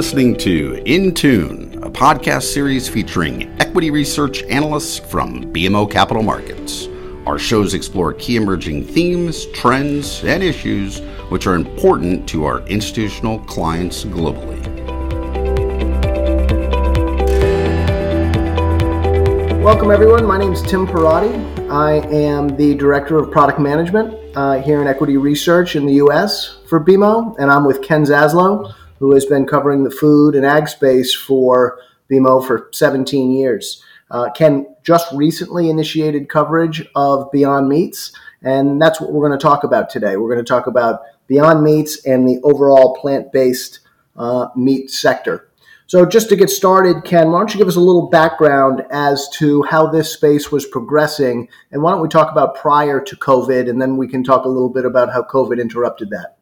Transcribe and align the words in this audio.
listening 0.00 0.34
to 0.34 0.82
In 0.86 1.12
Tune, 1.12 1.78
a 1.82 1.90
podcast 1.90 2.44
series 2.44 2.88
featuring 2.88 3.54
equity 3.60 3.90
research 3.90 4.42
analysts 4.44 4.98
from 4.98 5.52
BMO 5.52 5.90
Capital 5.90 6.22
Markets. 6.22 6.88
Our 7.26 7.38
shows 7.38 7.74
explore 7.74 8.14
key 8.14 8.36
emerging 8.36 8.86
themes, 8.86 9.44
trends, 9.52 10.24
and 10.24 10.42
issues 10.42 11.00
which 11.28 11.46
are 11.46 11.54
important 11.54 12.26
to 12.30 12.46
our 12.46 12.66
institutional 12.66 13.40
clients 13.40 14.06
globally. 14.06 14.58
Welcome, 19.62 19.90
everyone. 19.90 20.24
My 20.24 20.38
name 20.38 20.54
is 20.54 20.62
Tim 20.62 20.86
Parati. 20.86 21.34
I 21.68 21.96
am 22.06 22.56
the 22.56 22.74
Director 22.74 23.18
of 23.18 23.30
Product 23.30 23.60
Management 23.60 24.16
uh, 24.34 24.62
here 24.62 24.80
in 24.80 24.88
Equity 24.88 25.18
Research 25.18 25.76
in 25.76 25.84
the 25.84 25.96
U.S. 25.96 26.56
for 26.70 26.82
BMO, 26.82 27.36
and 27.38 27.50
I'm 27.50 27.66
with 27.66 27.82
Ken 27.82 28.04
Zaslow, 28.04 28.72
who 29.00 29.12
has 29.14 29.26
been 29.26 29.46
covering 29.46 29.82
the 29.82 29.90
food 29.90 30.36
and 30.36 30.46
ag 30.46 30.68
space 30.68 31.12
for 31.12 31.80
BMO 32.10 32.46
for 32.46 32.68
17 32.72 33.32
years. 33.32 33.82
Uh, 34.10 34.30
Ken 34.30 34.66
just 34.82 35.12
recently 35.12 35.70
initiated 35.70 36.28
coverage 36.28 36.86
of 36.94 37.30
Beyond 37.32 37.68
Meats, 37.68 38.12
and 38.42 38.80
that's 38.80 39.00
what 39.00 39.12
we're 39.12 39.26
going 39.26 39.38
to 39.38 39.42
talk 39.42 39.64
about 39.64 39.90
today. 39.90 40.16
We're 40.16 40.32
going 40.32 40.44
to 40.44 40.48
talk 40.48 40.66
about 40.66 41.00
Beyond 41.26 41.62
Meats 41.62 42.04
and 42.04 42.28
the 42.28 42.40
overall 42.42 42.96
plant 43.00 43.32
based 43.32 43.80
uh, 44.16 44.48
meat 44.56 44.90
sector. 44.90 45.48
So, 45.86 46.06
just 46.06 46.28
to 46.28 46.36
get 46.36 46.50
started, 46.50 47.04
Ken, 47.04 47.32
why 47.32 47.40
don't 47.40 47.52
you 47.52 47.58
give 47.58 47.66
us 47.66 47.76
a 47.76 47.80
little 47.80 48.08
background 48.08 48.84
as 48.90 49.28
to 49.38 49.62
how 49.64 49.88
this 49.88 50.12
space 50.12 50.52
was 50.52 50.66
progressing? 50.66 51.48
And 51.72 51.82
why 51.82 51.90
don't 51.92 52.02
we 52.02 52.08
talk 52.08 52.30
about 52.30 52.54
prior 52.54 53.00
to 53.00 53.16
COVID, 53.16 53.68
and 53.68 53.80
then 53.80 53.96
we 53.96 54.06
can 54.06 54.22
talk 54.22 54.44
a 54.44 54.48
little 54.48 54.68
bit 54.68 54.84
about 54.84 55.12
how 55.12 55.22
COVID 55.22 55.60
interrupted 55.60 56.10
that? 56.10 56.36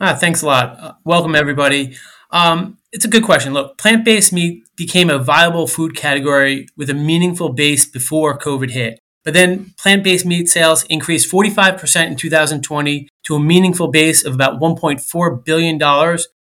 Ah, 0.00 0.14
thanks 0.14 0.42
a 0.42 0.46
lot. 0.46 0.78
Uh, 0.78 0.92
welcome, 1.04 1.34
everybody. 1.34 1.96
Um, 2.30 2.78
it's 2.92 3.04
a 3.04 3.08
good 3.08 3.24
question. 3.24 3.52
Look, 3.52 3.78
plant 3.78 4.04
based 4.04 4.32
meat 4.32 4.62
became 4.76 5.10
a 5.10 5.18
viable 5.18 5.66
food 5.66 5.96
category 5.96 6.68
with 6.76 6.88
a 6.88 6.94
meaningful 6.94 7.48
base 7.48 7.84
before 7.84 8.38
COVID 8.38 8.70
hit. 8.70 9.00
But 9.24 9.34
then 9.34 9.74
plant 9.76 10.04
based 10.04 10.24
meat 10.24 10.48
sales 10.48 10.84
increased 10.84 11.28
45% 11.32 12.06
in 12.06 12.14
2020 12.14 13.08
to 13.24 13.34
a 13.34 13.40
meaningful 13.40 13.88
base 13.88 14.24
of 14.24 14.34
about 14.34 14.60
$1.4 14.60 15.44
billion 15.44 15.78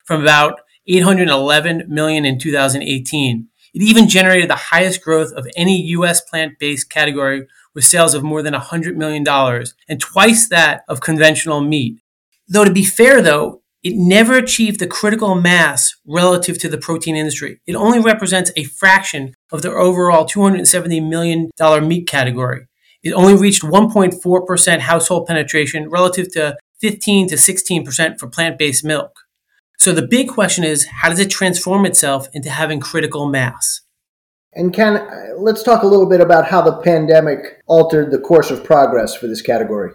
from 0.03 0.21
about 0.21 0.59
811 0.86 1.86
million 1.88 2.25
in 2.25 2.38
2018. 2.38 3.47
It 3.73 3.81
even 3.81 4.09
generated 4.09 4.49
the 4.49 4.55
highest 4.55 5.02
growth 5.02 5.31
of 5.31 5.47
any 5.55 5.81
US 5.83 6.19
plant-based 6.19 6.89
category 6.89 7.47
with 7.73 7.86
sales 7.86 8.14
of 8.14 8.23
more 8.23 8.41
than 8.41 8.53
$100 8.53 8.95
million 8.95 9.25
and 9.88 10.02
twice 10.02 10.49
that 10.49 10.83
of 10.89 10.99
conventional 10.99 11.61
meat. 11.61 12.02
Though 12.47 12.63
to 12.63 12.71
be 12.71 12.85
fair 12.85 13.21
though, 13.21 13.61
it 13.83 13.95
never 13.95 14.35
achieved 14.37 14.79
the 14.79 14.87
critical 14.87 15.35
mass 15.35 15.93
relative 16.05 16.57
to 16.59 16.69
the 16.69 16.77
protein 16.77 17.15
industry. 17.15 17.61
It 17.67 17.75
only 17.75 17.99
represents 17.99 18.51
a 18.55 18.63
fraction 18.63 19.33
of 19.51 19.61
the 19.61 19.71
overall 19.71 20.25
$270 20.25 21.07
million 21.07 21.49
meat 21.87 22.07
category. 22.07 22.67
It 23.03 23.13
only 23.13 23.35
reached 23.35 23.61
1.4% 23.61 24.79
household 24.79 25.27
penetration 25.27 25.89
relative 25.89 26.31
to 26.33 26.57
15 26.81 27.29
to 27.29 27.35
16% 27.35 28.19
for 28.19 28.27
plant-based 28.27 28.83
milk. 28.83 29.11
So 29.77 29.93
the 29.93 30.05
big 30.05 30.29
question 30.29 30.63
is 30.63 30.87
how 31.01 31.09
does 31.09 31.19
it 31.19 31.29
transform 31.29 31.85
itself 31.85 32.27
into 32.33 32.49
having 32.49 32.79
critical 32.79 33.27
mass? 33.27 33.81
And 34.53 34.73
Ken, 34.73 35.07
let's 35.37 35.61
talk 35.61 35.83
a 35.83 35.87
little 35.87 36.09
bit 36.09 36.19
about 36.19 36.47
how 36.47 36.61
the 36.61 36.81
pandemic 36.81 37.61
altered 37.67 38.11
the 38.11 38.19
course 38.19 38.49
of 38.49 38.63
progress 38.63 39.15
for 39.15 39.27
this 39.27 39.41
category. 39.41 39.91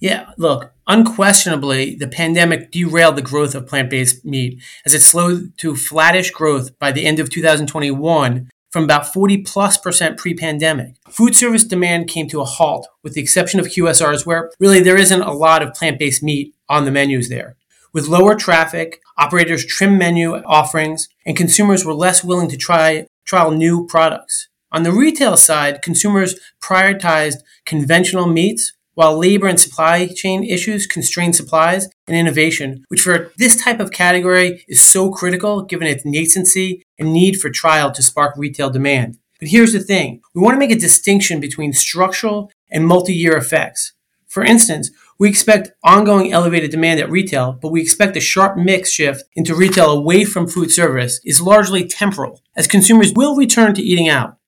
Yeah, 0.00 0.30
look, 0.36 0.72
unquestionably, 0.86 1.96
the 1.96 2.06
pandemic 2.06 2.70
derailed 2.70 3.16
the 3.16 3.22
growth 3.22 3.54
of 3.54 3.66
plant 3.66 3.90
based 3.90 4.24
meat 4.24 4.62
as 4.86 4.94
it 4.94 5.00
slowed 5.00 5.56
to 5.58 5.74
flattish 5.74 6.30
growth 6.30 6.78
by 6.78 6.92
the 6.92 7.04
end 7.04 7.18
of 7.18 7.30
2021 7.30 8.48
from 8.70 8.84
about 8.84 9.12
40 9.12 9.38
plus 9.38 9.76
percent 9.76 10.16
pre 10.16 10.34
pandemic. 10.34 10.94
Food 11.08 11.34
service 11.34 11.64
demand 11.64 12.08
came 12.08 12.28
to 12.28 12.40
a 12.40 12.44
halt, 12.44 12.86
with 13.02 13.14
the 13.14 13.20
exception 13.20 13.58
of 13.58 13.66
QSRs, 13.66 14.24
where 14.24 14.50
really 14.60 14.80
there 14.80 14.96
isn't 14.96 15.22
a 15.22 15.32
lot 15.32 15.62
of 15.62 15.74
plant 15.74 15.98
based 15.98 16.22
meat 16.22 16.54
on 16.68 16.84
the 16.84 16.92
menus 16.92 17.28
there. 17.28 17.56
With 17.92 18.06
lower 18.06 18.36
traffic, 18.36 19.00
operators 19.16 19.64
trimmed 19.64 19.98
menu 19.98 20.34
offerings, 20.44 21.08
and 21.26 21.36
consumers 21.36 21.84
were 21.84 21.94
less 21.94 22.22
willing 22.22 22.48
to 22.50 22.56
try 22.56 23.06
trial 23.24 23.50
new 23.50 23.86
products. 23.86 24.48
On 24.70 24.82
the 24.82 24.92
retail 24.92 25.36
side, 25.38 25.80
consumers 25.80 26.38
prioritized 26.62 27.38
conventional 27.64 28.26
meats, 28.26 28.74
while 28.98 29.16
labor 29.16 29.46
and 29.46 29.60
supply 29.60 30.08
chain 30.08 30.42
issues 30.42 30.84
constrain 30.84 31.32
supplies 31.32 31.88
and 32.08 32.16
innovation, 32.16 32.84
which 32.88 33.00
for 33.00 33.30
this 33.36 33.54
type 33.54 33.78
of 33.78 33.92
category 33.92 34.64
is 34.66 34.80
so 34.80 35.08
critical 35.08 35.62
given 35.62 35.86
its 35.86 36.02
nascency 36.02 36.82
and 36.98 37.12
need 37.12 37.40
for 37.40 37.48
trial 37.48 37.92
to 37.92 38.02
spark 38.02 38.34
retail 38.36 38.70
demand. 38.70 39.16
But 39.38 39.50
here's 39.50 39.72
the 39.72 39.78
thing 39.78 40.20
we 40.34 40.42
want 40.42 40.56
to 40.56 40.58
make 40.58 40.72
a 40.72 40.74
distinction 40.74 41.38
between 41.38 41.72
structural 41.72 42.50
and 42.72 42.88
multi 42.88 43.14
year 43.14 43.36
effects. 43.36 43.92
For 44.26 44.42
instance, 44.42 44.90
we 45.16 45.28
expect 45.28 45.70
ongoing 45.84 46.32
elevated 46.32 46.72
demand 46.72 46.98
at 46.98 47.08
retail, 47.08 47.52
but 47.52 47.70
we 47.70 47.80
expect 47.80 48.16
a 48.16 48.20
sharp 48.20 48.56
mix 48.56 48.90
shift 48.90 49.22
into 49.36 49.54
retail 49.54 49.92
away 49.92 50.24
from 50.24 50.48
food 50.48 50.72
service 50.72 51.20
is 51.24 51.40
largely 51.40 51.86
temporal, 51.86 52.42
as 52.56 52.66
consumers 52.66 53.12
will 53.12 53.36
return 53.36 53.74
to 53.74 53.82
eating 53.82 54.08
out. 54.08 54.38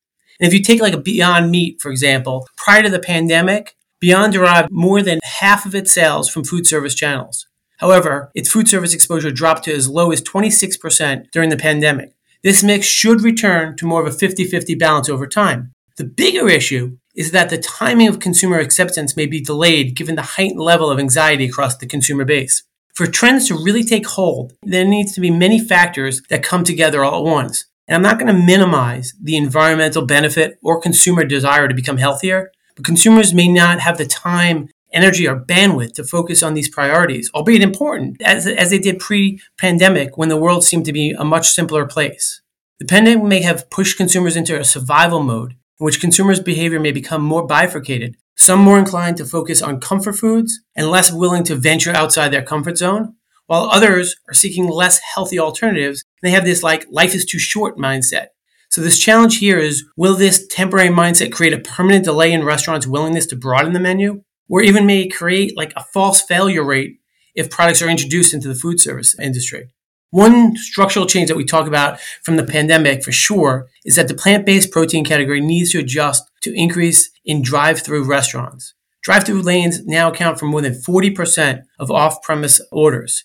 And 0.40 0.48
if 0.48 0.52
you 0.52 0.60
take 0.60 0.80
like 0.80 0.94
a 0.94 1.00
Beyond 1.00 1.52
Meat, 1.52 1.80
for 1.80 1.92
example, 1.92 2.48
prior 2.56 2.82
to 2.82 2.88
the 2.88 2.98
pandemic, 2.98 3.76
Beyond 4.00 4.32
derived 4.32 4.70
more 4.70 5.02
than 5.02 5.20
half 5.22 5.66
of 5.66 5.74
its 5.74 5.92
sales 5.92 6.30
from 6.30 6.44
food 6.44 6.66
service 6.66 6.94
channels. 6.94 7.46
However, 7.80 8.30
its 8.34 8.50
food 8.50 8.66
service 8.66 8.94
exposure 8.94 9.30
dropped 9.30 9.64
to 9.64 9.74
as 9.74 9.90
low 9.90 10.10
as 10.10 10.22
26% 10.22 11.30
during 11.32 11.50
the 11.50 11.56
pandemic. 11.56 12.14
This 12.42 12.62
mix 12.62 12.86
should 12.86 13.20
return 13.20 13.76
to 13.76 13.86
more 13.86 14.00
of 14.00 14.06
a 14.06 14.16
50 14.16 14.44
50 14.44 14.74
balance 14.76 15.10
over 15.10 15.26
time. 15.26 15.72
The 15.98 16.04
bigger 16.04 16.48
issue 16.48 16.96
is 17.14 17.32
that 17.32 17.50
the 17.50 17.58
timing 17.58 18.08
of 18.08 18.20
consumer 18.20 18.58
acceptance 18.58 19.16
may 19.16 19.26
be 19.26 19.42
delayed 19.42 19.94
given 19.94 20.14
the 20.14 20.22
heightened 20.22 20.60
level 20.60 20.90
of 20.90 20.98
anxiety 20.98 21.44
across 21.44 21.76
the 21.76 21.86
consumer 21.86 22.24
base. 22.24 22.62
For 22.94 23.06
trends 23.06 23.48
to 23.48 23.54
really 23.54 23.84
take 23.84 24.06
hold, 24.06 24.54
there 24.62 24.86
needs 24.86 25.12
to 25.12 25.20
be 25.20 25.30
many 25.30 25.58
factors 25.58 26.22
that 26.30 26.42
come 26.42 26.64
together 26.64 27.04
all 27.04 27.18
at 27.18 27.30
once. 27.30 27.66
And 27.86 27.96
I'm 27.96 28.02
not 28.02 28.18
going 28.18 28.34
to 28.34 28.46
minimize 28.46 29.12
the 29.20 29.36
environmental 29.36 30.06
benefit 30.06 30.58
or 30.62 30.80
consumer 30.80 31.24
desire 31.24 31.68
to 31.68 31.74
become 31.74 31.98
healthier, 31.98 32.50
consumers 32.82 33.34
may 33.34 33.48
not 33.48 33.80
have 33.80 33.98
the 33.98 34.06
time, 34.06 34.68
energy, 34.92 35.26
or 35.26 35.38
bandwidth 35.38 35.94
to 35.94 36.04
focus 36.04 36.42
on 36.42 36.54
these 36.54 36.68
priorities, 36.68 37.30
albeit 37.34 37.62
important, 37.62 38.20
as, 38.22 38.46
as 38.46 38.70
they 38.70 38.78
did 38.78 38.98
pre 38.98 39.40
pandemic 39.58 40.16
when 40.16 40.28
the 40.28 40.36
world 40.36 40.64
seemed 40.64 40.84
to 40.86 40.92
be 40.92 41.14
a 41.18 41.24
much 41.24 41.50
simpler 41.50 41.86
place. 41.86 42.42
The 42.78 42.86
pandemic 42.86 43.24
may 43.24 43.42
have 43.42 43.68
pushed 43.70 43.98
consumers 43.98 44.36
into 44.36 44.58
a 44.58 44.64
survival 44.64 45.22
mode 45.22 45.52
in 45.52 45.84
which 45.84 46.00
consumers' 46.00 46.40
behavior 46.40 46.80
may 46.80 46.92
become 46.92 47.22
more 47.22 47.46
bifurcated, 47.46 48.16
some 48.36 48.60
more 48.60 48.78
inclined 48.78 49.18
to 49.18 49.24
focus 49.26 49.60
on 49.60 49.80
comfort 49.80 50.14
foods 50.16 50.60
and 50.74 50.88
less 50.88 51.12
willing 51.12 51.44
to 51.44 51.56
venture 51.56 51.92
outside 51.92 52.30
their 52.30 52.42
comfort 52.42 52.78
zone, 52.78 53.14
while 53.46 53.64
others 53.64 54.16
are 54.28 54.34
seeking 54.34 54.68
less 54.68 55.00
healthy 55.14 55.38
alternatives 55.38 56.04
and 56.22 56.30
they 56.30 56.34
have 56.34 56.44
this 56.44 56.62
like 56.62 56.86
life 56.90 57.14
is 57.14 57.24
too 57.24 57.38
short 57.38 57.76
mindset. 57.76 58.28
So 58.70 58.80
this 58.80 59.00
challenge 59.00 59.38
here 59.38 59.58
is 59.58 59.84
will 59.96 60.14
this 60.14 60.46
temporary 60.46 60.90
mindset 60.90 61.32
create 61.32 61.52
a 61.52 61.58
permanent 61.58 62.04
delay 62.04 62.32
in 62.32 62.44
restaurants' 62.44 62.86
willingness 62.86 63.26
to 63.26 63.36
broaden 63.36 63.72
the 63.72 63.80
menu? 63.80 64.22
Or 64.48 64.62
even 64.62 64.86
may 64.86 65.08
create 65.08 65.56
like 65.56 65.72
a 65.76 65.84
false 65.84 66.22
failure 66.22 66.64
rate 66.64 66.98
if 67.34 67.50
products 67.50 67.82
are 67.82 67.88
introduced 67.88 68.32
into 68.32 68.48
the 68.48 68.54
food 68.54 68.80
service 68.80 69.18
industry. 69.18 69.70
One 70.10 70.56
structural 70.56 71.06
change 71.06 71.28
that 71.28 71.36
we 71.36 71.44
talk 71.44 71.66
about 71.66 72.00
from 72.22 72.36
the 72.36 72.44
pandemic 72.44 73.04
for 73.04 73.12
sure 73.12 73.68
is 73.84 73.94
that 73.96 74.08
the 74.08 74.14
plant 74.14 74.46
based 74.46 74.72
protein 74.72 75.04
category 75.04 75.40
needs 75.40 75.72
to 75.72 75.78
adjust 75.78 76.30
to 76.42 76.54
increase 76.54 77.10
in 77.24 77.42
drive 77.42 77.82
through 77.82 78.04
restaurants. 78.04 78.74
Drive 79.02 79.24
through 79.24 79.42
lanes 79.42 79.84
now 79.84 80.10
account 80.10 80.38
for 80.38 80.46
more 80.46 80.60
than 80.60 80.74
40% 80.74 81.62
of 81.78 81.90
off 81.90 82.22
premise 82.22 82.60
orders. 82.70 83.24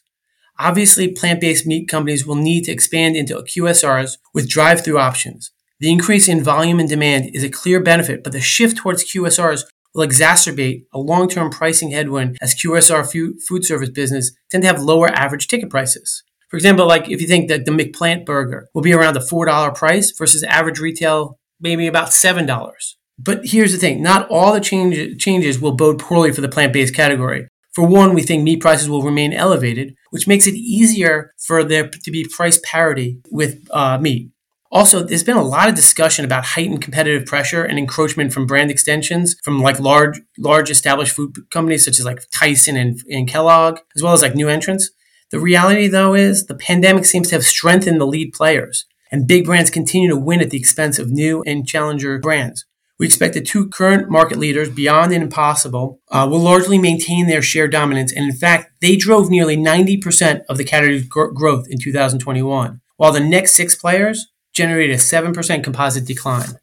Obviously, 0.58 1.12
plant 1.12 1.42
based 1.42 1.68
meat 1.68 1.88
companies 1.88 2.26
will 2.26 2.36
need 2.36 2.64
to 2.64 2.72
expand 2.72 3.16
into 3.16 3.36
QSRs 3.36 4.18
with 4.34 4.50
drive 4.50 4.84
through 4.84 5.00
options. 5.00 5.52
The 5.80 5.92
increase 5.92 6.28
in 6.30 6.44
volume 6.44 6.80
and 6.80 6.88
demand 6.88 7.32
is 7.34 7.44
a 7.44 7.50
clear 7.50 7.82
benefit, 7.82 8.24
but 8.24 8.32
the 8.32 8.40
shift 8.40 8.78
towards 8.78 9.04
QSRs 9.04 9.66
will 9.94 10.08
exacerbate 10.08 10.86
a 10.94 11.00
long 11.00 11.28
term 11.28 11.50
pricing 11.50 11.92
headwind 11.92 12.38
as 12.42 12.56
QSR 12.56 13.06
food 13.48 13.66
service 13.66 13.90
business 13.90 14.32
tend 14.50 14.64
to 14.64 14.68
have 14.68 14.82
lower 14.82 15.08
average 15.10 15.48
ticket 15.48 15.70
prices. 15.70 16.24
For 16.50 16.58
example, 16.58 16.88
like 16.88 17.10
if 17.10 17.22
you 17.22 17.28
think 17.28 17.50
that 17.50 17.66
the 17.66 17.72
McPlant 17.72 18.26
burger 18.26 18.68
will 18.74 18.82
be 18.82 18.94
around 18.94 19.16
the 19.16 19.20
$4 19.20 19.76
price 19.76 20.12
versus 20.18 20.44
average 20.44 20.80
retail, 20.80 21.38
maybe 21.60 21.88
about 21.88 22.10
$7. 22.10 22.72
But 23.18 23.46
here's 23.46 23.72
the 23.72 23.78
thing 23.78 24.02
not 24.02 24.28
all 24.30 24.54
the 24.54 24.60
change, 24.60 25.22
changes 25.22 25.60
will 25.60 25.76
bode 25.76 26.00
poorly 26.00 26.32
for 26.32 26.42
the 26.42 26.50
plant 26.50 26.74
based 26.74 26.96
category. 26.96 27.48
For 27.76 27.86
one, 27.86 28.14
we 28.14 28.22
think 28.22 28.42
meat 28.42 28.62
prices 28.62 28.90
will 28.90 29.04
remain 29.04 29.34
elevated, 29.34 29.96
which 30.10 30.28
makes 30.28 30.48
it 30.48 30.56
easier 30.56 31.34
for 31.38 31.62
there 31.62 31.90
to 31.90 32.12
be 32.12 32.26
price 32.26 32.60
parity 32.64 33.20
with 33.30 33.68
uh, 33.70 33.98
meat. 33.98 34.32
Also, 34.72 35.04
there's 35.04 35.24
been 35.24 35.38
a 35.38 35.44
lot 35.44 35.70
of 35.70 35.76
discussion 35.76 36.26
about 36.26 36.46
heightened 36.46 36.82
competitive 36.82 37.26
pressure 37.26 37.64
and 37.64 37.78
encroachment 37.78 38.34
from 38.34 38.48
brand 38.48 38.72
extensions 38.72 39.36
from 39.44 39.62
like 39.62 39.80
large, 39.80 40.22
large 40.38 40.70
established 40.70 41.16
food 41.16 41.36
companies 41.52 41.84
such 41.84 42.00
as 42.00 42.06
like 42.06 42.22
Tyson 42.32 42.78
and, 42.78 43.00
and 43.10 43.28
Kellogg, 43.28 43.80
as 43.96 44.02
well 44.02 44.14
as 44.14 44.22
like 44.22 44.36
new 44.36 44.50
entrants. 44.50 44.90
The 45.32 45.40
reality, 45.40 45.88
though, 45.88 46.14
is 46.14 46.46
the 46.46 46.56
pandemic 46.56 47.04
seems 47.06 47.30
to 47.30 47.36
have 47.36 47.44
strengthened 47.44 48.00
the 48.00 48.08
lead 48.08 48.32
players, 48.34 48.86
and 49.12 49.28
big 49.28 49.46
brands 49.46 49.70
continue 49.70 50.10
to 50.10 50.18
win 50.18 50.42
at 50.42 50.50
the 50.50 50.58
expense 50.58 50.98
of 50.98 51.12
new 51.12 51.44
and 51.46 51.68
challenger 51.68 52.20
brands. 52.20 52.66
We 52.98 53.06
expect 53.06 53.34
the 53.34 53.42
two 53.42 53.68
current 53.68 54.10
market 54.10 54.38
leaders, 54.38 54.70
Beyond 54.70 55.12
and 55.12 55.24
Impossible, 55.24 56.00
uh, 56.10 56.28
will 56.30 56.40
largely 56.40 56.78
maintain 56.78 57.28
their 57.28 57.42
share 57.42 57.68
dominance, 57.68 58.14
and 58.14 58.26
in 58.26 58.36
fact, 58.36 58.72
they 58.80 58.96
drove 58.96 59.30
nearly 59.30 59.58
90% 59.58 60.44
of 60.48 60.58
the 60.58 60.64
category 60.64 61.02
gr- 61.02 61.26
growth 61.26 61.66
in 61.70 61.78
2021, 61.78 62.80
while 62.96 63.12
the 63.12 63.20
next 63.20 63.54
six 63.54 63.76
players 63.76 64.28
generated 64.54 64.96
a 64.96 65.00
7% 65.00 65.64
composite 65.64 66.06
decline. 66.06 66.58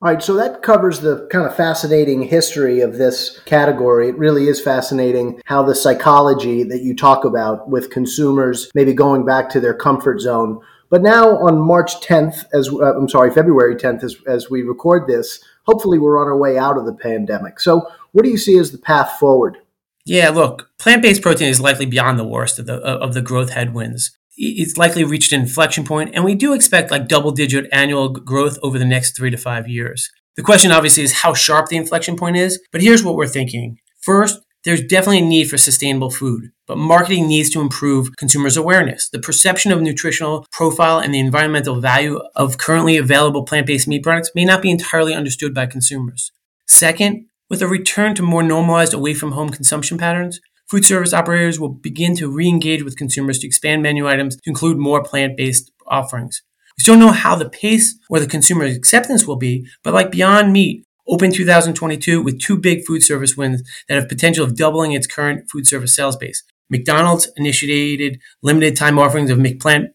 All 0.00 0.12
right, 0.12 0.22
so 0.22 0.34
that 0.34 0.62
covers 0.62 1.00
the 1.00 1.26
kind 1.30 1.44
of 1.44 1.56
fascinating 1.56 2.22
history 2.22 2.80
of 2.80 2.98
this 2.98 3.40
category. 3.46 4.08
It 4.08 4.18
really 4.18 4.46
is 4.46 4.60
fascinating 4.60 5.40
how 5.46 5.64
the 5.64 5.74
psychology 5.74 6.62
that 6.64 6.82
you 6.82 6.94
talk 6.94 7.24
about 7.24 7.68
with 7.68 7.90
consumers 7.90 8.70
maybe 8.74 8.94
going 8.94 9.24
back 9.24 9.48
to 9.50 9.60
their 9.60 9.74
comfort 9.74 10.20
zone. 10.20 10.60
But 10.88 11.02
now 11.02 11.36
on 11.38 11.58
March 11.58 12.00
10th, 12.00 12.44
as 12.52 12.68
uh, 12.68 12.96
I'm 12.96 13.08
sorry, 13.08 13.32
February 13.32 13.74
10th, 13.74 14.04
as, 14.04 14.16
as 14.26 14.48
we 14.48 14.62
record 14.62 15.08
this, 15.08 15.44
hopefully 15.68 15.98
we're 15.98 16.18
on 16.18 16.26
our 16.26 16.36
way 16.36 16.58
out 16.58 16.76
of 16.76 16.86
the 16.86 16.94
pandemic. 16.94 17.60
So, 17.60 17.86
what 18.12 18.24
do 18.24 18.30
you 18.30 18.38
see 18.38 18.58
as 18.58 18.72
the 18.72 18.78
path 18.78 19.18
forward? 19.20 19.58
Yeah, 20.04 20.30
look, 20.30 20.70
plant-based 20.78 21.22
protein 21.22 21.48
is 21.48 21.60
likely 21.60 21.86
beyond 21.86 22.18
the 22.18 22.26
worst 22.26 22.58
of 22.58 22.66
the 22.66 22.80
of 22.80 23.14
the 23.14 23.22
growth 23.22 23.50
headwinds 23.50 24.18
it's 24.38 24.76
likely 24.76 25.02
reached 25.04 25.32
an 25.32 25.40
inflection 25.40 25.84
point, 25.84 26.10
and 26.14 26.24
we 26.24 26.34
do 26.34 26.54
expect 26.54 26.90
like 26.90 27.08
double 27.08 27.32
digit 27.32 27.66
annual 27.72 28.08
growth 28.08 28.58
over 28.62 28.78
the 28.78 28.84
next 28.84 29.16
three 29.16 29.30
to 29.30 29.36
five 29.36 29.68
years. 29.68 30.10
The 30.36 30.42
question 30.42 30.70
obviously 30.70 31.02
is 31.02 31.12
how 31.12 31.34
sharp 31.34 31.68
the 31.68 31.76
inflection 31.76 32.16
point 32.16 32.36
is, 32.36 32.60
but 32.70 32.80
here's 32.80 33.02
what 33.02 33.16
we're 33.16 33.26
thinking. 33.26 33.78
First, 34.00 34.38
there's 34.68 34.84
definitely 34.84 35.18
a 35.18 35.22
need 35.22 35.48
for 35.48 35.56
sustainable 35.56 36.10
food, 36.10 36.50
but 36.66 36.78
marketing 36.78 37.26
needs 37.26 37.50
to 37.50 37.60
improve 37.60 38.14
consumers' 38.16 38.56
awareness. 38.56 39.08
The 39.08 39.18
perception 39.18 39.72
of 39.72 39.80
nutritional 39.80 40.46
profile 40.52 40.98
and 40.98 41.14
the 41.14 41.20
environmental 41.20 41.80
value 41.80 42.20
of 42.36 42.58
currently 42.58 42.96
available 42.96 43.44
plant 43.44 43.66
based 43.66 43.88
meat 43.88 44.02
products 44.02 44.30
may 44.34 44.44
not 44.44 44.62
be 44.62 44.70
entirely 44.70 45.14
understood 45.14 45.54
by 45.54 45.66
consumers. 45.66 46.30
Second, 46.66 47.26
with 47.48 47.62
a 47.62 47.66
return 47.66 48.14
to 48.14 48.22
more 48.22 48.42
normalized 48.42 48.92
away 48.92 49.14
from 49.14 49.32
home 49.32 49.48
consumption 49.48 49.96
patterns, 49.96 50.38
Food 50.68 50.84
service 50.84 51.14
operators 51.14 51.58
will 51.58 51.70
begin 51.70 52.14
to 52.16 52.30
re 52.30 52.46
engage 52.46 52.82
with 52.82 52.98
consumers 52.98 53.38
to 53.38 53.46
expand 53.46 53.82
menu 53.82 54.06
items 54.06 54.36
to 54.36 54.50
include 54.50 54.76
more 54.76 55.02
plant 55.02 55.34
based 55.34 55.72
offerings. 55.86 56.42
We 56.76 56.82
still 56.82 56.94
don't 56.94 57.06
know 57.06 57.12
how 57.12 57.36
the 57.36 57.48
pace 57.48 57.98
or 58.10 58.20
the 58.20 58.26
consumer 58.26 58.66
acceptance 58.66 59.26
will 59.26 59.36
be, 59.36 59.66
but 59.82 59.94
like 59.94 60.10
Beyond 60.10 60.52
Meat, 60.52 60.84
open 61.08 61.32
2022 61.32 62.22
with 62.22 62.40
two 62.40 62.56
big 62.56 62.84
food 62.86 63.02
service 63.02 63.36
wins 63.36 63.62
that 63.88 63.94
have 63.94 64.08
potential 64.08 64.44
of 64.44 64.56
doubling 64.56 64.92
its 64.92 65.06
current 65.06 65.48
food 65.50 65.66
service 65.66 65.94
sales 65.94 66.16
base. 66.16 66.42
McDonald's 66.70 67.30
initiated 67.36 68.20
limited 68.42 68.76
time 68.76 68.98
offerings 68.98 69.30
of 69.30 69.38
McPlant 69.38 69.88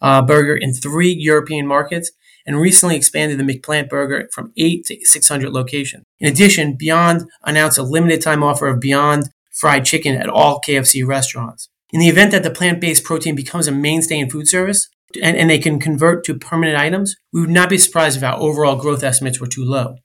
uh, 0.00 0.22
Burger 0.22 0.56
in 0.56 0.72
three 0.72 1.10
European 1.12 1.66
markets 1.66 2.10
and 2.46 2.60
recently 2.60 2.96
expanded 2.96 3.38
the 3.38 3.44
McPlant 3.44 3.88
Burger 3.88 4.28
from 4.32 4.52
8 4.56 4.84
to 4.86 4.98
600 5.02 5.50
locations. 5.50 6.04
In 6.18 6.30
addition, 6.30 6.76
Beyond 6.76 7.24
announced 7.44 7.78
a 7.78 7.82
limited 7.82 8.22
time 8.22 8.42
offer 8.42 8.66
of 8.68 8.80
Beyond 8.80 9.30
fried 9.52 9.84
chicken 9.84 10.14
at 10.14 10.28
all 10.28 10.60
KFC 10.66 11.06
restaurants. 11.06 11.68
In 11.92 12.00
the 12.00 12.08
event 12.08 12.30
that 12.32 12.42
the 12.42 12.50
plant 12.50 12.80
based 12.80 13.04
protein 13.04 13.34
becomes 13.34 13.66
a 13.66 13.72
mainstay 13.72 14.18
in 14.18 14.30
food 14.30 14.48
service 14.48 14.88
and, 15.22 15.36
and 15.36 15.48
they 15.48 15.58
can 15.58 15.80
convert 15.80 16.24
to 16.24 16.38
permanent 16.38 16.78
items, 16.78 17.16
we 17.32 17.40
would 17.40 17.50
not 17.50 17.70
be 17.70 17.78
surprised 17.78 18.16
if 18.16 18.22
our 18.22 18.38
overall 18.38 18.76
growth 18.76 19.02
estimates 19.02 19.40
were 19.40 19.46
too 19.46 19.64
low. 19.64 19.96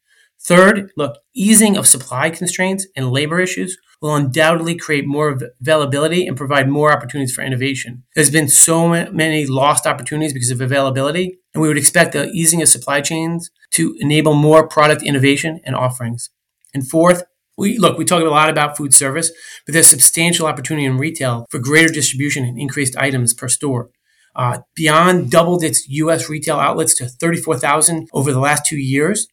Third, 0.45 0.91
look, 0.97 1.17
easing 1.33 1.77
of 1.77 1.87
supply 1.87 2.29
constraints 2.29 2.85
and 2.95 3.11
labor 3.11 3.39
issues 3.39 3.77
will 4.01 4.15
undoubtedly 4.15 4.75
create 4.75 5.07
more 5.07 5.39
availability 5.61 6.27
and 6.27 6.35
provide 6.35 6.67
more 6.67 6.91
opportunities 6.91 7.33
for 7.33 7.41
innovation. 7.41 8.03
There's 8.13 8.29
been 8.29 8.49
so 8.49 8.89
many 8.89 9.45
lost 9.45 9.87
opportunities 9.87 10.33
because 10.33 10.51
of 10.51 10.59
availability, 10.59 11.39
and 11.53 11.61
we 11.61 11.69
would 11.69 11.77
expect 11.77 12.11
the 12.11 12.29
easing 12.31 12.61
of 12.61 12.67
supply 12.67 12.99
chains 12.99 13.49
to 13.71 13.95
enable 13.99 14.33
more 14.33 14.67
product 14.67 15.01
innovation 15.01 15.61
and 15.63 15.75
offerings. 15.75 16.29
And 16.73 16.87
fourth, 16.87 17.23
we 17.57 17.77
look, 17.77 17.97
we 17.97 18.03
talk 18.03 18.21
a 18.21 18.25
lot 18.25 18.49
about 18.49 18.75
food 18.75 18.93
service, 18.93 19.31
but 19.65 19.71
there's 19.73 19.87
substantial 19.87 20.47
opportunity 20.47 20.85
in 20.85 20.97
retail 20.97 21.45
for 21.49 21.59
greater 21.59 21.93
distribution 21.93 22.43
and 22.43 22.59
increased 22.59 22.97
items 22.97 23.33
per 23.33 23.47
store. 23.47 23.91
Uh, 24.35 24.59
Beyond 24.75 25.29
doubled 25.29 25.63
its 25.63 25.87
U.S. 25.87 26.27
retail 26.27 26.57
outlets 26.57 26.95
to 26.95 27.05
34,000 27.05 28.09
over 28.11 28.33
the 28.33 28.39
last 28.39 28.65
two 28.65 28.77
years. 28.77 29.27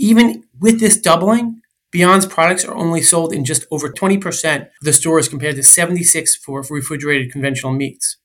Even 0.00 0.44
with 0.58 0.80
this 0.80 0.98
doubling, 0.98 1.60
Beyond's 1.92 2.24
products 2.24 2.64
are 2.64 2.74
only 2.74 3.02
sold 3.02 3.34
in 3.34 3.44
just 3.44 3.66
over 3.70 3.92
20% 3.92 4.62
of 4.62 4.68
the 4.80 4.94
stores 4.94 5.28
compared 5.28 5.56
to 5.56 5.62
76 5.62 6.36
for 6.36 6.64
refrigerated 6.70 7.30
conventional 7.30 7.74
meats. 7.74 8.16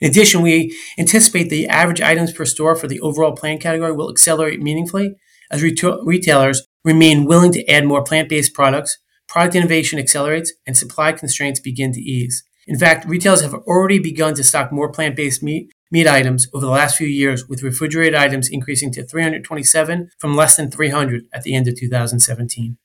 In 0.00 0.08
addition, 0.10 0.40
we 0.40 0.74
anticipate 0.98 1.50
the 1.50 1.68
average 1.68 2.00
items 2.00 2.32
per 2.32 2.46
store 2.46 2.74
for 2.74 2.86
the 2.86 3.00
overall 3.00 3.36
plant 3.36 3.60
category 3.60 3.92
will 3.92 4.10
accelerate 4.10 4.62
meaningfully 4.62 5.16
as 5.50 5.62
retailers 5.62 6.66
remain 6.82 7.26
willing 7.26 7.52
to 7.52 7.70
add 7.70 7.84
more 7.84 8.02
plant 8.02 8.30
based 8.30 8.54
products, 8.54 8.96
product 9.28 9.54
innovation 9.54 9.98
accelerates, 9.98 10.54
and 10.66 10.78
supply 10.78 11.12
constraints 11.12 11.60
begin 11.60 11.92
to 11.92 12.00
ease. 12.00 12.42
In 12.66 12.78
fact, 12.78 13.04
retailers 13.06 13.42
have 13.42 13.52
already 13.52 13.98
begun 13.98 14.34
to 14.36 14.44
stock 14.44 14.72
more 14.72 14.90
plant 14.90 15.14
based 15.14 15.42
meat, 15.42 15.70
meat 15.90 16.06
items 16.06 16.48
over 16.52 16.64
the 16.64 16.70
last 16.70 16.96
few 16.96 17.06
years, 17.06 17.48
with 17.48 17.62
refrigerated 17.62 18.14
items 18.14 18.48
increasing 18.48 18.92
to 18.92 19.04
327 19.04 20.10
from 20.18 20.36
less 20.36 20.56
than 20.56 20.70
300 20.70 21.26
at 21.32 21.42
the 21.42 21.54
end 21.54 21.68
of 21.68 21.78
2017. 21.78 22.76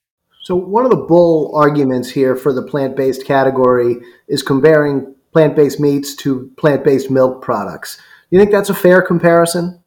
So, 0.43 0.55
one 0.55 0.83
of 0.83 0.91
the 0.91 0.97
bull 0.97 1.51
arguments 1.55 2.09
here 2.09 2.35
for 2.35 2.51
the 2.51 2.63
plant 2.63 2.95
based 2.95 3.25
category 3.25 3.97
is 4.27 4.43
comparing 4.43 5.15
plant 5.31 5.55
based 5.55 5.79
meats 5.79 6.15
to 6.17 6.51
plant 6.57 6.83
based 6.83 7.09
milk 7.09 7.41
products. 7.41 7.97
Do 7.97 8.37
you 8.37 8.39
think 8.39 8.51
that's 8.51 8.69
a 8.69 8.75
fair 8.75 9.01
comparison? 9.01 9.83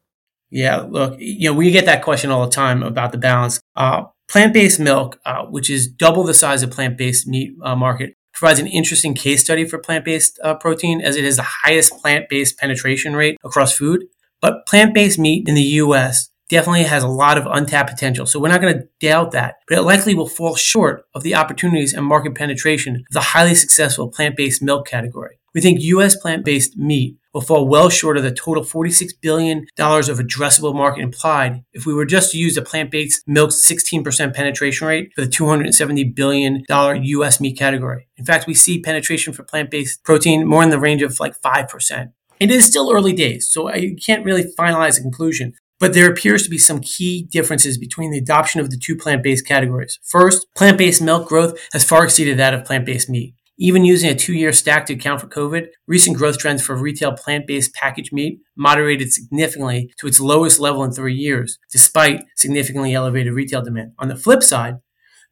Yeah, 0.50 0.86
look, 0.88 1.16
you 1.18 1.50
know, 1.50 1.56
we 1.56 1.70
get 1.70 1.86
that 1.86 2.02
question 2.02 2.30
all 2.30 2.44
the 2.46 2.52
time 2.52 2.82
about 2.82 3.12
the 3.12 3.18
balance. 3.18 3.60
Uh, 3.74 4.04
plant-based 4.28 4.80
milk, 4.80 5.18
uh, 5.24 5.44
which 5.46 5.70
is 5.70 5.86
double 5.86 6.24
the 6.24 6.34
size 6.34 6.62
of 6.62 6.70
plant-based 6.70 7.26
meat 7.26 7.54
uh, 7.62 7.76
market, 7.76 8.14
provides 8.36 8.60
an 8.60 8.66
interesting 8.66 9.14
case 9.14 9.42
study 9.42 9.64
for 9.64 9.78
plant-based 9.78 10.38
uh, 10.42 10.54
protein 10.54 11.00
as 11.00 11.16
it 11.16 11.24
has 11.24 11.36
the 11.36 11.46
highest 11.64 11.98
plant-based 11.98 12.58
penetration 12.58 13.16
rate 13.16 13.38
across 13.42 13.76
food. 13.76 14.04
But 14.40 14.66
plant-based 14.66 15.18
meat 15.18 15.48
in 15.48 15.54
the 15.54 15.62
U.S. 15.62 16.28
definitely 16.50 16.84
has 16.84 17.02
a 17.02 17.08
lot 17.08 17.38
of 17.38 17.46
untapped 17.46 17.90
potential. 17.90 18.26
So 18.26 18.38
we're 18.38 18.50
not 18.50 18.60
going 18.60 18.74
to 18.74 18.88
doubt 19.00 19.32
that, 19.32 19.56
but 19.66 19.78
it 19.78 19.82
likely 19.82 20.14
will 20.14 20.28
fall 20.28 20.54
short 20.54 21.04
of 21.14 21.22
the 21.22 21.34
opportunities 21.34 21.94
and 21.94 22.04
market 22.04 22.34
penetration 22.34 22.96
of 22.96 23.12
the 23.12 23.20
highly 23.20 23.54
successful 23.54 24.08
plant-based 24.08 24.62
milk 24.62 24.86
category. 24.86 25.40
We 25.54 25.62
think 25.62 25.80
U.S. 25.80 26.14
plant-based 26.14 26.76
meat 26.76 27.16
will 27.36 27.42
fall 27.42 27.68
well 27.68 27.90
short 27.90 28.16
of 28.16 28.22
the 28.22 28.32
total 28.32 28.64
$46 28.64 29.12
billion 29.20 29.58
of 29.58 30.18
addressable 30.18 30.74
market 30.74 31.02
implied 31.02 31.62
if 31.74 31.84
we 31.84 31.92
were 31.92 32.06
just 32.06 32.32
to 32.32 32.38
use 32.38 32.54
the 32.54 32.62
plant-based 32.62 33.22
milk's 33.26 33.56
16% 33.70 34.34
penetration 34.34 34.88
rate 34.88 35.10
for 35.14 35.20
the 35.20 35.30
$270 35.30 36.14
billion 36.14 36.64
US 36.70 37.38
meat 37.38 37.58
category. 37.58 38.08
In 38.16 38.24
fact, 38.24 38.46
we 38.46 38.54
see 38.54 38.80
penetration 38.80 39.34
for 39.34 39.42
plant-based 39.42 40.02
protein 40.02 40.46
more 40.46 40.62
in 40.62 40.70
the 40.70 40.78
range 40.78 41.02
of 41.02 41.20
like 41.20 41.38
5%. 41.42 42.12
It 42.40 42.50
is 42.50 42.64
still 42.64 42.90
early 42.90 43.12
days, 43.12 43.50
so 43.50 43.68
I 43.68 43.94
can't 44.02 44.24
really 44.24 44.44
finalize 44.58 44.98
a 44.98 45.02
conclusion. 45.02 45.52
But 45.78 45.92
there 45.92 46.10
appears 46.10 46.42
to 46.44 46.48
be 46.48 46.56
some 46.56 46.80
key 46.80 47.28
differences 47.30 47.76
between 47.76 48.12
the 48.12 48.18
adoption 48.18 48.62
of 48.62 48.70
the 48.70 48.78
two 48.78 48.96
plant 48.96 49.22
based 49.22 49.46
categories. 49.46 49.98
First, 50.02 50.46
plant 50.54 50.78
based 50.78 51.02
milk 51.02 51.28
growth 51.28 51.58
has 51.74 51.84
far 51.84 52.04
exceeded 52.04 52.38
that 52.38 52.54
of 52.54 52.64
plant 52.64 52.86
based 52.86 53.10
meat. 53.10 53.34
Even 53.58 53.86
using 53.86 54.10
a 54.10 54.14
two 54.14 54.34
year 54.34 54.52
stack 54.52 54.86
to 54.86 54.94
account 54.94 55.20
for 55.20 55.28
COVID, 55.28 55.68
recent 55.86 56.16
growth 56.16 56.38
trends 56.38 56.62
for 56.62 56.76
retail 56.76 57.12
plant 57.12 57.46
based 57.46 57.72
packaged 57.74 58.12
meat 58.12 58.40
moderated 58.54 59.12
significantly 59.12 59.90
to 59.98 60.06
its 60.06 60.20
lowest 60.20 60.60
level 60.60 60.84
in 60.84 60.92
three 60.92 61.14
years, 61.14 61.58
despite 61.72 62.24
significantly 62.36 62.92
elevated 62.94 63.32
retail 63.32 63.62
demand. 63.62 63.92
On 63.98 64.08
the 64.08 64.16
flip 64.16 64.42
side, 64.42 64.76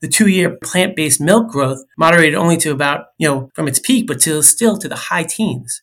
the 0.00 0.09
two 0.09 0.26
year 0.26 0.57
plant 0.62 0.97
based 0.97 1.21
milk 1.21 1.50
growth 1.50 1.83
moderated 1.99 2.35
only 2.35 2.57
to 2.59 2.71
about, 2.71 3.07
you 3.19 3.28
know, 3.28 3.50
from 3.54 3.69
its 3.69 3.78
peak, 3.78 4.07
but 4.07 4.21
to, 4.21 4.43
still 4.43 4.78
to 4.78 4.88
the 4.88 4.97
high 4.97 5.25
teens. 5.25 5.83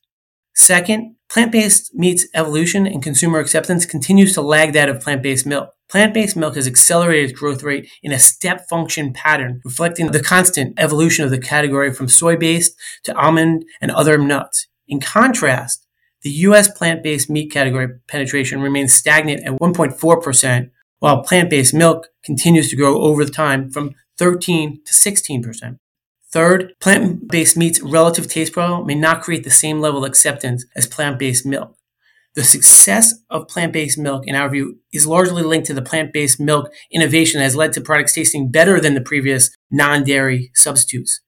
Second, 0.56 1.16
plant 1.30 1.52
based 1.52 1.94
meat's 1.94 2.28
evolution 2.34 2.88
and 2.88 3.04
consumer 3.04 3.40
acceptance 3.40 3.86
continues 3.86 4.34
to 4.34 4.42
lag 4.42 4.74
that 4.74 4.90
of 4.90 5.00
plant 5.00 5.22
based 5.22 5.46
milk. 5.46 5.70
Plant 5.92 6.14
based 6.14 6.38
milk 6.38 6.56
has 6.56 6.68
accelerated 6.68 7.32
its 7.32 7.38
growth 7.38 7.64
rate 7.64 7.92
in 8.02 8.14
a 8.14 8.20
step 8.20 8.70
function 8.70 9.12
pattern, 9.12 9.60
reflecting 9.66 10.10
the 10.12 10.24
constant 10.24 10.74
evolution 10.80 11.26
of 11.26 11.32
the 11.32 11.38
category 11.38 11.94
from 11.94 12.08
soy 12.08 12.38
based 12.38 12.80
to 13.04 13.14
almond 13.16 13.66
and 13.82 13.92
other 13.92 14.18
nuts. 14.18 14.68
In 14.88 15.02
contrast, 15.02 15.86
the 16.22 16.30
U.S. 16.30 16.72
plant 16.72 17.04
based 17.04 17.30
meat 17.30 17.52
category 17.52 17.90
penetration 18.08 18.62
remains 18.62 18.94
stagnant 18.94 19.44
at 19.44 19.60
1.4%, 19.60 20.70
while 21.00 21.24
plant 21.24 21.50
based 21.50 21.74
milk 21.74 22.08
continues 22.24 22.70
to 22.70 22.78
grow 22.78 23.02
over 23.02 23.26
time 23.26 23.70
from 23.70 23.94
13 24.18 24.82
to 24.86 24.94
16%. 24.94 25.78
Third, 26.32 26.74
plant 26.80 27.28
based 27.28 27.58
meat's 27.58 27.82
relative 27.82 28.30
taste 28.30 28.54
profile 28.54 28.86
may 28.86 28.96
not 28.96 29.22
create 29.22 29.44
the 29.44 29.50
same 29.50 29.82
level 29.82 30.06
of 30.06 30.10
acceptance 30.10 30.66
as 30.74 30.88
plant 30.88 31.20
based 31.20 31.46
milk. 31.46 31.76
The 32.36 32.44
success 32.44 33.14
of 33.30 33.48
plant 33.48 33.74
based 33.74 33.98
milk, 33.98 34.26
in 34.26 34.36
our 34.36 34.50
view, 34.50 34.80
is 34.94 35.06
largely 35.06 35.44
linked 35.44 35.68
to 35.68 35.74
the 35.74 35.82
plant 35.82 36.14
based 36.14 36.40
milk 36.40 36.72
innovation 36.92 37.40
that 37.40 37.46
has 37.46 37.56
led 37.56 37.74
to 37.74 37.82
products 37.82 38.14
tasting 38.14 38.50
better 38.50 38.80
than 38.80 38.94
the 38.94 39.02
previous 39.02 39.50
non 39.70 40.04
dairy 40.04 40.52
substitutes. 40.56 41.22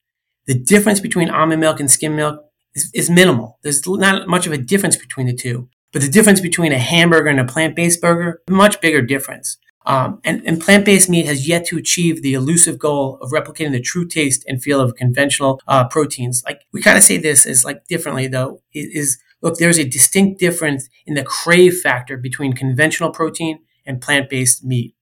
The 0.45 0.57
difference 0.57 0.99
between 0.99 1.29
almond 1.29 1.61
milk 1.61 1.79
and 1.79 1.91
skim 1.91 2.15
milk 2.15 2.39
is, 2.73 2.89
is 2.93 3.09
minimal. 3.09 3.59
There's 3.63 3.85
not 3.85 4.27
much 4.27 4.47
of 4.47 4.53
a 4.53 4.57
difference 4.57 4.95
between 4.95 5.27
the 5.27 5.35
two. 5.35 5.69
But 5.91 6.01
the 6.01 6.09
difference 6.09 6.41
between 6.41 6.71
a 6.71 6.79
hamburger 6.79 7.29
and 7.29 7.39
a 7.39 7.45
plant-based 7.45 8.01
burger, 8.01 8.41
much 8.49 8.81
bigger 8.81 9.01
difference. 9.01 9.57
Um, 9.85 10.21
and, 10.23 10.41
and 10.45 10.59
plant-based 10.59 11.09
meat 11.09 11.27
has 11.27 11.47
yet 11.47 11.65
to 11.67 11.77
achieve 11.77 12.21
the 12.21 12.33
elusive 12.33 12.79
goal 12.79 13.19
of 13.21 13.31
replicating 13.31 13.73
the 13.73 13.81
true 13.81 14.07
taste 14.07 14.43
and 14.47 14.61
feel 14.61 14.79
of 14.79 14.95
conventional 14.95 15.61
uh, 15.67 15.87
proteins. 15.87 16.41
Like 16.45 16.61
we 16.71 16.81
kind 16.81 16.97
of 16.97 17.03
say 17.03 17.17
this 17.17 17.45
is 17.45 17.63
like 17.63 17.85
differently 17.87 18.27
though. 18.27 18.61
Is 18.73 19.19
look, 19.43 19.57
there's 19.57 19.77
a 19.77 19.87
distinct 19.87 20.39
difference 20.39 20.89
in 21.05 21.13
the 21.13 21.23
crave 21.23 21.79
factor 21.81 22.17
between 22.17 22.53
conventional 22.53 23.11
protein 23.11 23.59
and 23.85 24.01
plant-based 24.01 24.63
meat. 24.63 24.95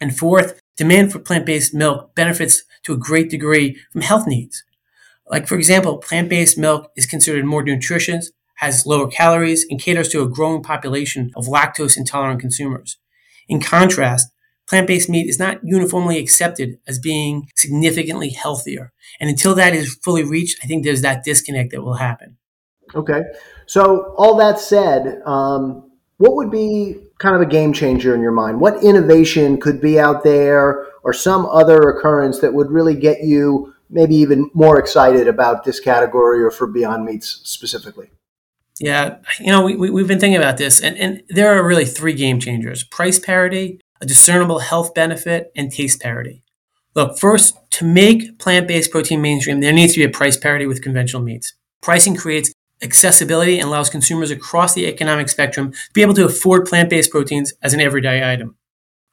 And 0.00 0.16
fourth, 0.16 0.60
demand 0.76 1.12
for 1.12 1.20
plant-based 1.20 1.72
milk 1.72 2.14
benefits 2.14 2.64
to 2.82 2.92
a 2.92 2.98
great 2.98 3.30
degree 3.30 3.78
from 3.92 4.02
health 4.02 4.26
needs. 4.26 4.64
Like 5.30 5.46
for 5.46 5.54
example, 5.54 5.98
plant-based 5.98 6.58
milk 6.58 6.90
is 6.96 7.06
considered 7.06 7.44
more 7.44 7.62
nutritious, 7.62 8.30
has 8.56 8.84
lower 8.84 9.08
calories, 9.08 9.64
and 9.70 9.80
caters 9.80 10.08
to 10.10 10.22
a 10.22 10.28
growing 10.28 10.62
population 10.62 11.30
of 11.36 11.46
lactose 11.46 11.96
intolerant 11.96 12.40
consumers. 12.40 12.98
In 13.48 13.60
contrast, 13.60 14.28
plant 14.68 14.86
based 14.86 15.08
meat 15.08 15.28
is 15.28 15.38
not 15.38 15.60
uniformly 15.62 16.18
accepted 16.18 16.78
as 16.86 16.98
being 16.98 17.48
significantly 17.56 18.30
healthier. 18.30 18.92
And 19.20 19.30
until 19.30 19.54
that 19.54 19.74
is 19.74 19.98
fully 20.02 20.24
reached, 20.24 20.58
I 20.62 20.66
think 20.66 20.84
there's 20.84 21.02
that 21.02 21.24
disconnect 21.24 21.70
that 21.72 21.82
will 21.82 21.94
happen. 21.94 22.38
Okay. 22.94 23.22
So, 23.66 24.14
all 24.16 24.36
that 24.36 24.58
said, 24.58 25.22
um, 25.24 25.90
what 26.18 26.36
would 26.36 26.50
be 26.50 26.96
kind 27.18 27.34
of 27.34 27.42
a 27.42 27.46
game 27.46 27.72
changer 27.72 28.14
in 28.14 28.20
your 28.20 28.32
mind? 28.32 28.60
What 28.60 28.82
innovation 28.82 29.60
could 29.60 29.80
be 29.80 29.98
out 29.98 30.22
there 30.22 30.86
or 31.02 31.12
some 31.12 31.46
other 31.46 31.80
occurrence 31.88 32.40
that 32.40 32.54
would 32.54 32.70
really 32.70 32.94
get 32.94 33.22
you 33.22 33.74
maybe 33.90 34.16
even 34.16 34.50
more 34.54 34.78
excited 34.78 35.28
about 35.28 35.64
this 35.64 35.80
category 35.80 36.42
or 36.42 36.50
for 36.50 36.66
Beyond 36.66 37.04
Meats 37.04 37.40
specifically? 37.44 38.10
Yeah, 38.80 39.18
you 39.38 39.46
know, 39.46 39.62
we, 39.62 39.76
we, 39.76 40.00
have 40.00 40.08
been 40.08 40.18
thinking 40.18 40.36
about 40.36 40.56
this, 40.56 40.80
and, 40.80 40.96
and 40.98 41.22
there 41.28 41.56
are 41.56 41.64
really 41.64 41.84
three 41.84 42.12
game 42.12 42.40
changers 42.40 42.82
price 42.82 43.20
parity, 43.20 43.80
a 44.00 44.06
discernible 44.06 44.58
health 44.58 44.94
benefit, 44.94 45.52
and 45.54 45.70
taste 45.70 46.00
parity. 46.00 46.42
Look, 46.96 47.18
first, 47.18 47.56
to 47.72 47.84
make 47.84 48.38
plant 48.38 48.66
based 48.66 48.90
protein 48.90 49.22
mainstream, 49.22 49.60
there 49.60 49.72
needs 49.72 49.94
to 49.94 50.00
be 50.00 50.04
a 50.04 50.10
price 50.10 50.36
parity 50.36 50.66
with 50.66 50.82
conventional 50.82 51.22
meats. 51.22 51.54
Pricing 51.82 52.16
creates 52.16 52.52
accessibility 52.82 53.58
and 53.58 53.68
allows 53.68 53.90
consumers 53.90 54.30
across 54.30 54.74
the 54.74 54.86
economic 54.86 55.28
spectrum 55.28 55.72
to 55.72 55.92
be 55.92 56.02
able 56.02 56.14
to 56.14 56.26
afford 56.26 56.66
plant 56.66 56.90
based 56.90 57.10
proteins 57.10 57.52
as 57.62 57.72
an 57.72 57.80
everyday 57.80 58.30
item. 58.30 58.56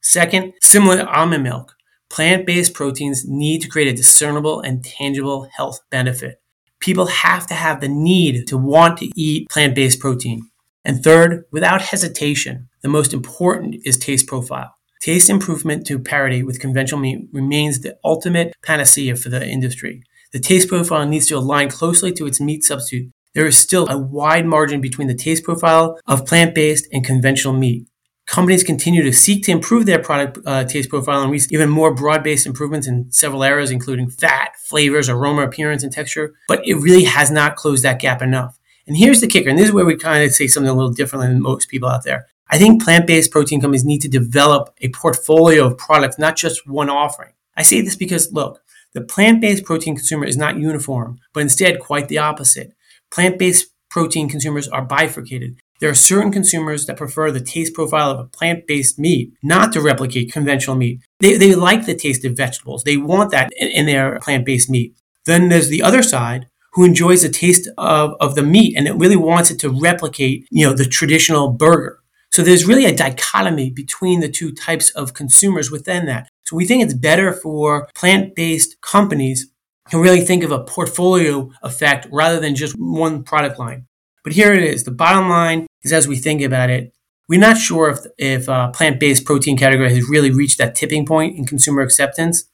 Second, 0.01 0.53
similar 0.61 0.97
to 0.97 1.07
almond 1.07 1.43
milk, 1.43 1.75
plant 2.09 2.45
based 2.45 2.73
proteins 2.73 3.27
need 3.27 3.61
to 3.61 3.69
create 3.69 3.87
a 3.87 3.95
discernible 3.95 4.59
and 4.61 4.83
tangible 4.83 5.47
health 5.55 5.79
benefit 5.89 6.41
people 6.81 7.05
have 7.05 7.47
to 7.47 7.53
have 7.53 7.79
the 7.79 7.87
need 7.87 8.47
to 8.47 8.57
want 8.57 8.97
to 8.97 9.09
eat 9.15 9.47
plant 9.49 9.75
based 9.75 9.99
protein. 9.99 10.49
And 10.83 11.01
third, 11.01 11.45
without 11.51 11.81
hesitation, 11.81 12.67
the 12.81 12.89
most 12.89 13.13
important 13.13 13.75
is 13.85 13.97
taste 13.97 14.27
profile. 14.27 14.75
Taste 14.99 15.29
improvement 15.29 15.85
to 15.87 15.99
parity 15.99 16.43
with 16.43 16.59
conventional 16.59 16.99
meat 16.99 17.27
remains 17.31 17.79
the 17.79 17.97
ultimate 18.03 18.53
panacea 18.63 19.15
for 19.15 19.29
the 19.29 19.47
industry. 19.47 20.03
The 20.33 20.39
taste 20.39 20.67
profile 20.67 21.07
needs 21.07 21.27
to 21.27 21.37
align 21.37 21.69
closely 21.69 22.11
to 22.13 22.25
its 22.25 22.41
meat 22.41 22.63
substitute. 22.63 23.11
There 23.33 23.45
is 23.45 23.57
still 23.57 23.87
a 23.89 23.97
wide 23.97 24.45
margin 24.45 24.81
between 24.81 25.07
the 25.07 25.15
taste 25.15 25.43
profile 25.43 25.99
of 26.05 26.25
plant 26.25 26.53
based 26.53 26.87
and 26.91 27.03
conventional 27.03 27.53
meat 27.53 27.87
companies 28.31 28.63
continue 28.63 29.03
to 29.03 29.11
seek 29.11 29.43
to 29.43 29.51
improve 29.51 29.85
their 29.85 29.99
product 29.99 30.39
uh, 30.45 30.63
taste 30.63 30.89
profile 30.89 31.21
and 31.21 31.31
reach 31.31 31.47
even 31.51 31.69
more 31.69 31.93
broad-based 31.93 32.45
improvements 32.45 32.87
in 32.87 33.11
several 33.11 33.43
areas, 33.43 33.71
including 33.71 34.09
fat, 34.09 34.55
flavors, 34.57 35.09
aroma, 35.09 35.43
appearance, 35.43 35.83
and 35.83 35.91
texture. 35.91 36.33
But 36.47 36.65
it 36.65 36.75
really 36.75 37.03
has 37.03 37.29
not 37.29 37.57
closed 37.57 37.83
that 37.83 37.99
gap 37.99 38.21
enough. 38.21 38.57
And 38.87 38.95
here's 38.95 39.19
the 39.19 39.27
kicker, 39.27 39.49
and 39.49 39.59
this 39.59 39.67
is 39.67 39.73
where 39.73 39.85
we 39.85 39.95
kind 39.95 40.23
of 40.23 40.31
say 40.31 40.47
something 40.47 40.69
a 40.69 40.73
little 40.73 40.93
differently 40.93 41.27
than 41.27 41.41
most 41.41 41.69
people 41.69 41.89
out 41.89 42.03
there. 42.03 42.27
I 42.49 42.57
think 42.57 42.83
plant-based 42.83 43.31
protein 43.31 43.61
companies 43.61 43.85
need 43.85 44.01
to 44.01 44.09
develop 44.09 44.73
a 44.81 44.89
portfolio 44.89 45.65
of 45.65 45.77
products, 45.77 46.17
not 46.17 46.35
just 46.37 46.67
one 46.67 46.89
offering. 46.89 47.33
I 47.55 47.63
say 47.63 47.81
this 47.81 47.95
because, 47.95 48.31
look, 48.31 48.61
the 48.93 49.01
plant-based 49.01 49.65
protein 49.65 49.95
consumer 49.95 50.25
is 50.25 50.37
not 50.37 50.57
uniform, 50.57 51.19
but 51.33 51.41
instead 51.41 51.79
quite 51.79 52.07
the 52.07 52.17
opposite. 52.17 52.73
Plant-based 53.11 53.67
protein 53.89 54.29
consumers 54.29 54.67
are 54.67 54.83
bifurcated. 54.83 55.57
There 55.79 55.89
are 55.89 55.95
certain 55.95 56.31
consumers 56.31 56.85
that 56.85 56.95
prefer 56.95 57.31
the 57.31 57.41
taste 57.41 57.73
profile 57.73 58.11
of 58.11 58.19
a 58.19 58.25
plant 58.25 58.67
based 58.67 58.99
meat, 58.99 59.33
not 59.41 59.73
to 59.73 59.81
replicate 59.81 60.31
conventional 60.31 60.75
meat. 60.75 61.01
They, 61.19 61.37
they 61.37 61.55
like 61.55 61.85
the 61.85 61.95
taste 61.95 62.23
of 62.23 62.37
vegetables. 62.37 62.83
They 62.83 62.97
want 62.97 63.31
that 63.31 63.49
in, 63.57 63.67
in 63.69 63.85
their 63.87 64.19
plant 64.19 64.45
based 64.45 64.69
meat. 64.69 64.95
Then 65.25 65.49
there's 65.49 65.69
the 65.69 65.83
other 65.83 66.03
side 66.03 66.47
who 66.73 66.85
enjoys 66.85 67.23
the 67.23 67.29
taste 67.29 67.67
of, 67.77 68.15
of 68.21 68.35
the 68.35 68.43
meat 68.43 68.75
and 68.77 68.87
it 68.87 68.95
really 68.95 69.15
wants 69.15 69.51
it 69.51 69.59
to 69.59 69.69
replicate, 69.69 70.47
you 70.51 70.65
know, 70.65 70.73
the 70.73 70.85
traditional 70.85 71.51
burger. 71.51 71.99
So 72.31 72.43
there's 72.43 72.65
really 72.65 72.85
a 72.85 72.95
dichotomy 72.95 73.71
between 73.71 74.21
the 74.21 74.29
two 74.29 74.53
types 74.53 74.89
of 74.91 75.13
consumers 75.13 75.69
within 75.69 76.05
that. 76.05 76.29
So 76.43 76.55
we 76.55 76.65
think 76.65 76.83
it's 76.83 76.93
better 76.93 77.33
for 77.33 77.89
plant-based 77.93 78.79
companies 78.81 79.51
to 79.91 79.99
really 79.99 80.21
think 80.21 80.43
of 80.43 80.51
a 80.51 80.63
portfolio 80.63 81.51
effect 81.63 82.07
rather 82.11 82.39
than 82.39 82.55
just 82.55 82.75
one 82.77 83.23
product 83.23 83.59
line. 83.59 83.85
But 84.23 84.33
here 84.33 84.53
it 84.53 84.63
is. 84.63 84.83
The 84.83 84.91
bottom 84.91 85.29
line 85.29 85.67
is 85.83 85.93
as 85.93 86.07
we 86.07 86.15
think 86.15 86.41
about 86.41 86.69
it, 86.69 86.93
we're 87.27 87.39
not 87.39 87.57
sure 87.57 87.89
if, 87.89 87.99
if 88.17 88.49
uh, 88.49 88.71
plant 88.71 88.99
based 88.99 89.25
protein 89.25 89.57
category 89.57 89.93
has 89.93 90.09
really 90.09 90.31
reached 90.31 90.57
that 90.57 90.75
tipping 90.75 91.05
point 91.05 91.37
in 91.37 91.45
consumer 91.45 91.81
acceptance. 91.81 92.45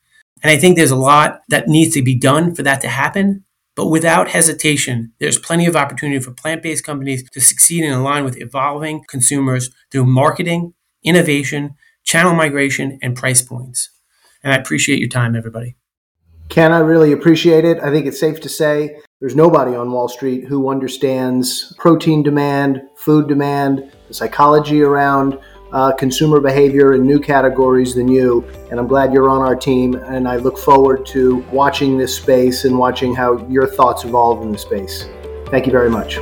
And 0.43 0.51
I 0.51 0.57
think 0.57 0.75
there's 0.75 0.91
a 0.91 0.95
lot 0.95 1.41
that 1.49 1.67
needs 1.67 1.93
to 1.95 2.03
be 2.03 2.15
done 2.15 2.53
for 2.53 2.63
that 2.63 2.81
to 2.81 2.89
happen. 2.89 3.43
But 3.75 3.87
without 3.87 4.29
hesitation, 4.29 5.13
there's 5.19 5.37
plenty 5.37 5.67
of 5.67 5.75
opportunity 5.75 6.19
for 6.19 6.31
plant 6.31 6.63
based 6.63 6.83
companies 6.83 7.27
to 7.31 7.41
succeed 7.41 7.83
and 7.83 7.93
align 7.93 8.23
with 8.23 8.41
evolving 8.41 9.03
consumers 9.07 9.69
through 9.91 10.05
marketing, 10.05 10.73
innovation, 11.03 11.75
channel 12.03 12.33
migration, 12.33 12.97
and 13.01 13.15
price 13.15 13.41
points. 13.43 13.91
And 14.43 14.53
I 14.53 14.55
appreciate 14.55 14.99
your 14.99 15.09
time, 15.09 15.35
everybody. 15.35 15.75
Ken, 16.49 16.71
I 16.71 16.79
really 16.79 17.11
appreciate 17.11 17.65
it. 17.65 17.79
I 17.79 17.91
think 17.91 18.05
it's 18.05 18.19
safe 18.19 18.39
to 18.41 18.49
say 18.49 18.97
there's 19.19 19.35
nobody 19.35 19.75
on 19.75 19.91
Wall 19.91 20.07
Street 20.07 20.45
who 20.45 20.69
understands 20.69 21.73
protein 21.77 22.23
demand, 22.23 22.81
food 22.95 23.27
demand, 23.27 23.91
the 24.07 24.13
psychology 24.13 24.81
around 24.81 25.37
uh, 25.73 25.91
consumer 25.93 26.39
behavior 26.39 26.93
in 26.93 27.05
new 27.05 27.19
categories 27.19 27.93
than 27.93 28.07
you. 28.07 28.45
And 28.71 28.79
I'm 28.79 28.87
glad 28.87 29.11
you're 29.11 29.29
on 29.29 29.41
our 29.41 29.55
team. 29.55 29.95
And 29.95 30.27
I 30.27 30.37
look 30.37 30.57
forward 30.57 31.05
to 31.07 31.37
watching 31.51 31.97
this 31.97 32.15
space 32.15 32.63
and 32.63 32.77
watching 32.77 33.13
how 33.13 33.45
your 33.47 33.67
thoughts 33.67 34.05
evolve 34.05 34.41
in 34.43 34.51
the 34.51 34.57
space. 34.57 35.09
Thank 35.47 35.65
you 35.65 35.71
very 35.71 35.89
much. 35.89 36.15